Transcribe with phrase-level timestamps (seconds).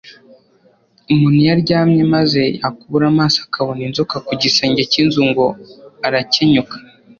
[1.11, 5.45] Umuntu iyo aryamye, maze yakubura amaso akabona inzoka ku gisenge cy’inzu, ngo
[6.07, 6.75] arakenyuka